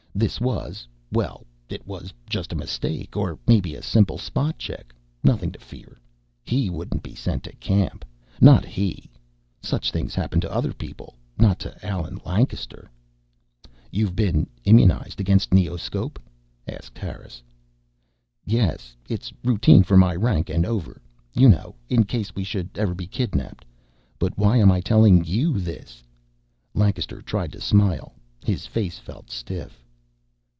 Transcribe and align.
This 0.13 0.41
was 0.41 0.85
well, 1.13 1.45
it 1.69 1.87
was 1.87 2.13
just 2.29 2.51
a 2.51 2.55
mistake. 2.55 3.15
Or 3.15 3.39
maybe 3.47 3.75
a 3.75 3.81
simple 3.81 4.17
spot 4.17 4.57
check. 4.57 4.93
Nothing 5.23 5.53
to 5.53 5.57
fear. 5.59 5.97
He 6.43 6.69
wouldn't 6.69 7.01
be 7.01 7.15
sent 7.15 7.43
to 7.45 7.55
camp 7.55 8.03
not 8.41 8.65
he. 8.65 9.09
Such 9.63 9.89
things 9.89 10.13
happened 10.13 10.41
to 10.41 10.51
other 10.51 10.73
people, 10.73 11.15
not 11.39 11.59
to 11.59 11.73
Allen 11.83 12.19
Lancaster. 12.25 12.91
"You've 13.89 14.13
been 14.15 14.47
immunized 14.65 15.21
against 15.21 15.51
neoscop?" 15.53 16.19
asked 16.67 16.97
Harris. 16.97 17.41
"Yes. 18.45 18.97
It's 19.07 19.31
routine 19.45 19.81
for 19.81 19.95
my 19.95 20.13
rank 20.13 20.49
and 20.49 20.65
over, 20.65 21.01
you 21.33 21.47
know. 21.47 21.73
In 21.87 22.03
case 22.03 22.35
we 22.35 22.43
should 22.43 22.69
ever 22.75 22.93
be 22.93 23.07
kidnapped 23.07 23.63
but 24.19 24.37
why 24.37 24.57
am 24.57 24.73
I 24.73 24.81
telling 24.81 25.23
you 25.23 25.57
this?" 25.57 26.03
Lancaster 26.73 27.21
tried 27.21 27.53
to 27.53 27.61
smile. 27.61 28.13
His 28.43 28.67
face 28.67 28.99
felt 28.99 29.31
stiff. 29.31 29.81